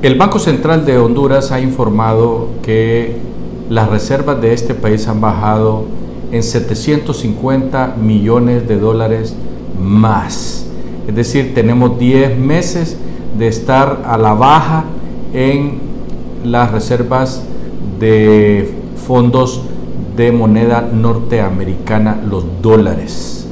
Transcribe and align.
El 0.00 0.14
Banco 0.14 0.38
Central 0.38 0.86
de 0.86 0.96
Honduras 0.96 1.50
ha 1.50 1.60
informado 1.60 2.50
que 2.62 3.16
las 3.68 3.90
reservas 3.90 4.40
de 4.40 4.52
este 4.52 4.74
país 4.74 5.08
han 5.08 5.20
bajado 5.20 5.86
en 6.30 6.44
750 6.44 7.96
millones 8.00 8.68
de 8.68 8.78
dólares 8.78 9.34
más. 9.82 10.66
Es 11.08 11.16
decir, 11.16 11.52
tenemos 11.52 11.98
10 11.98 12.38
meses 12.38 12.96
de 13.36 13.48
estar 13.48 14.02
a 14.06 14.16
la 14.16 14.34
baja 14.34 14.84
en 15.34 15.80
las 16.44 16.70
reservas 16.70 17.42
de 17.98 18.72
fondos 19.04 19.62
de 20.16 20.30
moneda 20.30 20.80
norteamericana, 20.92 22.22
los 22.24 22.44
dólares. 22.62 23.48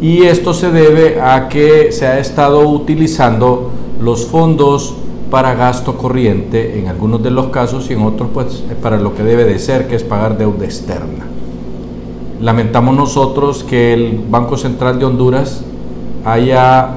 Y 0.00 0.22
esto 0.22 0.54
se 0.54 0.70
debe 0.70 1.20
a 1.20 1.48
que 1.48 1.90
se 1.90 2.06
ha 2.06 2.20
estado 2.20 2.68
utilizando 2.68 3.72
los 4.00 4.24
fondos 4.26 4.94
para 5.30 5.54
gasto 5.54 5.96
corriente 5.96 6.78
en 6.78 6.88
algunos 6.88 7.22
de 7.22 7.30
los 7.30 7.46
casos 7.46 7.88
y 7.90 7.94
en 7.94 8.02
otros 8.02 8.30
pues 8.34 8.64
para 8.82 8.98
lo 8.98 9.14
que 9.14 9.22
debe 9.22 9.44
de 9.44 9.58
ser, 9.58 9.86
que 9.86 9.96
es 9.96 10.02
pagar 10.02 10.36
deuda 10.36 10.64
externa. 10.64 11.26
Lamentamos 12.40 12.96
nosotros 12.96 13.64
que 13.64 13.92
el 13.92 14.24
Banco 14.28 14.56
Central 14.56 14.98
de 14.98 15.04
Honduras 15.04 15.62
haya 16.24 16.96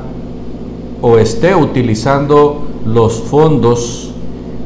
o 1.01 1.17
esté 1.17 1.53
utilizando 1.55 2.63
los 2.85 3.21
fondos 3.21 4.11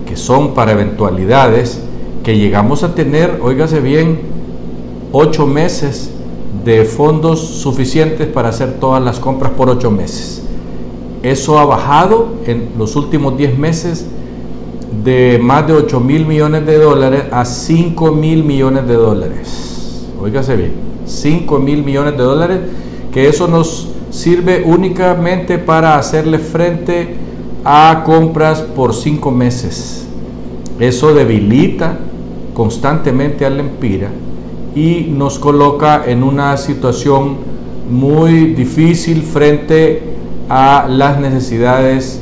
que 0.08 0.16
son 0.16 0.54
para 0.54 0.72
eventualidades 0.72 1.82
que 2.24 2.38
llegamos 2.38 2.84
a 2.84 2.94
tener, 2.94 3.40
óigase 3.42 3.80
bien, 3.80 4.20
ocho 5.12 5.48
meses 5.48 6.12
de 6.64 6.86
fondos 6.86 7.40
suficientes 7.40 8.28
para 8.28 8.50
hacer 8.50 8.80
todas 8.80 9.04
las 9.04 9.20
compras 9.20 9.52
por 9.54 9.70
ocho 9.70 9.92
meses. 9.92 10.47
Eso 11.24 11.58
ha 11.58 11.66
bajado 11.66 12.36
en 12.46 12.70
los 12.78 12.96
últimos 12.96 13.38
10 13.38 13.58
meses 13.58 14.06
de 15.04 15.40
más 15.42 15.68
de 15.68 15.74
8 15.74 16.00
mil 16.00 16.26
millones 16.26 16.66
de 16.66 16.78
dólares 16.78 17.24
a 17.32 17.46
5 17.46 18.12
mil 18.12 18.44
millones 18.44 18.88
de 18.88 18.94
dólares. 18.94 20.06
Óigase 20.22 20.56
bien, 20.56 20.74
5 21.06 21.60
mil 21.60 21.84
millones 21.84 22.18
de 22.18 22.24
dólares, 22.24 22.60
que 23.12 23.28
eso 23.28 23.48
nos 23.48 23.90
sirve 24.10 24.64
únicamente 24.66 25.58
para 25.58 25.98
hacerle 25.98 26.40
frente 26.40 27.16
a 27.64 28.04
compras 28.06 28.62
por 28.62 28.94
5 28.94 29.32
meses. 29.32 30.06
Eso 30.80 31.14
debilita 31.14 31.98
constantemente 32.54 33.46
al 33.46 33.60
Empira 33.60 34.10
y 34.76 35.08
nos 35.10 35.40
coloca 35.40 36.04
en 36.06 36.24
una 36.24 36.56
situación 36.58 37.38
muy 37.90 38.54
difícil 38.54 39.22
frente 39.22 40.17
a 40.50 40.88
las 40.90 41.20
necesidades 41.20 42.22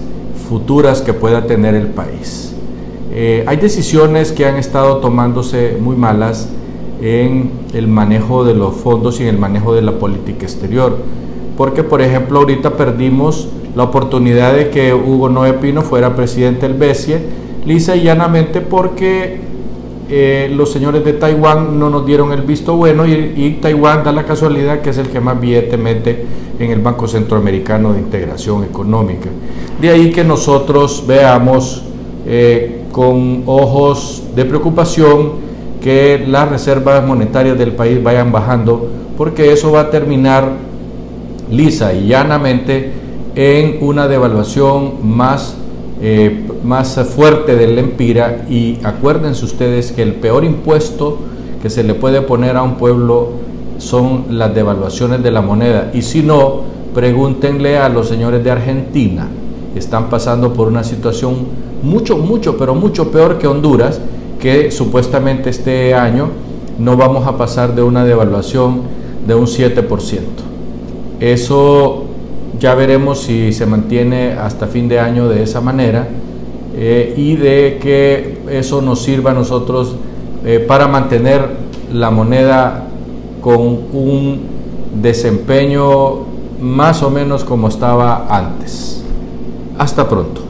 futuras 0.49 1.01
que 1.01 1.13
pueda 1.13 1.45
tener 1.45 1.75
el 1.75 1.87
país. 1.87 2.53
Eh, 3.11 3.45
hay 3.47 3.57
decisiones 3.57 4.31
que 4.31 4.45
han 4.45 4.57
estado 4.57 4.97
tomándose 4.97 5.77
muy 5.79 5.95
malas 5.95 6.49
en 7.01 7.51
el 7.73 7.87
manejo 7.87 8.43
de 8.43 8.53
los 8.53 8.75
fondos 8.75 9.19
y 9.19 9.23
en 9.23 9.29
el 9.29 9.37
manejo 9.37 9.73
de 9.73 9.81
la 9.81 9.93
política 9.93 10.43
exterior, 10.45 10.97
porque 11.57 11.83
por 11.83 12.01
ejemplo 12.01 12.39
ahorita 12.39 12.71
perdimos 12.71 13.47
la 13.75 13.83
oportunidad 13.83 14.53
de 14.53 14.69
que 14.69 14.93
Hugo 14.93 15.29
Noé 15.29 15.53
Pino 15.53 15.81
fuera 15.81 16.15
presidente 16.15 16.67
del 16.67 16.77
BESIE, 16.77 17.19
lisa 17.65 17.95
y 17.95 18.03
llanamente 18.03 18.61
porque 18.61 19.39
eh, 20.07 20.51
los 20.55 20.71
señores 20.71 21.03
de 21.03 21.13
Taiwán 21.13 21.79
no 21.79 21.89
nos 21.89 22.05
dieron 22.05 22.31
el 22.31 22.43
visto 22.43 22.75
bueno 22.75 23.07
y, 23.07 23.57
Taiwán 23.59 24.03
da 24.03 24.11
la 24.11 24.23
casualidad 24.23 24.81
que 24.81 24.91
es 24.91 24.97
el 24.99 25.07
que 25.07 25.19
más 25.19 25.39
billete 25.39 25.77
mete 25.77 26.25
en 26.59 26.71
el 26.71 26.79
Banco 26.79 27.07
Centroamericano 27.07 27.93
de 27.93 27.99
Integración 27.99 28.63
Económica. 28.63 29.29
De 29.81 29.89
ahí 29.89 30.11
que 30.11 30.23
nosotros 30.23 31.05
veamos 31.07 31.83
eh, 32.27 32.83
con 32.91 33.43
ojos 33.47 34.23
de 34.35 34.45
preocupación 34.45 35.33
que 35.81 36.23
las 36.27 36.49
reservas 36.49 37.05
monetarias 37.05 37.57
del 37.57 37.73
país 37.73 38.01
vayan 38.01 38.31
bajando, 38.31 38.87
porque 39.17 39.51
eso 39.51 39.71
va 39.71 39.81
a 39.81 39.89
terminar 39.89 40.51
lisa 41.49 41.93
y 41.93 42.07
llanamente 42.07 42.91
en 43.35 43.77
una 43.81 44.07
devaluación 44.07 44.95
más 45.03 45.57
eh, 46.01 46.45
más 46.63 46.99
fuerte 47.15 47.55
del 47.55 47.77
Empira 47.79 48.45
y 48.49 48.79
acuérdense 48.83 49.45
ustedes 49.45 49.91
que 49.91 50.01
el 50.01 50.15
peor 50.15 50.43
impuesto 50.43 51.19
que 51.61 51.69
se 51.69 51.83
le 51.83 51.93
puede 51.93 52.21
poner 52.21 52.57
a 52.57 52.63
un 52.63 52.75
pueblo 52.75 53.29
son 53.77 54.25
las 54.29 54.53
devaluaciones 54.53 55.23
de 55.23 55.31
la 55.31 55.41
moneda 55.41 55.91
y 55.93 56.01
si 56.01 56.21
no, 56.21 56.61
pregúntenle 56.93 57.77
a 57.77 57.89
los 57.89 58.07
señores 58.07 58.43
de 58.43 58.51
Argentina, 58.51 59.27
están 59.75 60.09
pasando 60.09 60.53
por 60.53 60.67
una 60.67 60.83
situación 60.83 61.35
mucho, 61.83 62.17
mucho, 62.17 62.57
pero 62.57 62.75
mucho 62.75 63.11
peor 63.11 63.37
que 63.37 63.47
Honduras, 63.47 63.99
que 64.39 64.71
supuestamente 64.71 65.49
este 65.49 65.93
año 65.93 66.29
no 66.79 66.97
vamos 66.97 67.27
a 67.27 67.37
pasar 67.37 67.75
de 67.75 67.83
una 67.83 68.05
devaluación 68.05 68.81
de 69.27 69.35
un 69.35 69.45
7%. 69.45 70.19
Eso 71.19 72.04
ya 72.59 72.75
veremos 72.75 73.21
si 73.21 73.53
se 73.53 73.65
mantiene 73.65 74.33
hasta 74.33 74.67
fin 74.67 74.87
de 74.87 74.99
año 74.99 75.27
de 75.27 75.43
esa 75.43 75.61
manera 75.61 76.07
eh, 76.75 77.13
y 77.17 77.35
de 77.35 77.79
que 77.81 78.39
eso 78.49 78.81
nos 78.81 79.01
sirva 79.01 79.31
a 79.31 79.33
nosotros 79.33 79.95
eh, 80.45 80.59
para 80.59 80.87
mantener 80.87 81.47
la 81.91 82.11
moneda 82.11 82.87
con 83.41 83.59
un 83.93 84.41
desempeño 85.01 86.25
más 86.61 87.03
o 87.03 87.09
menos 87.09 87.43
como 87.43 87.67
estaba 87.67 88.27
antes. 88.29 89.03
Hasta 89.77 90.07
pronto. 90.07 90.41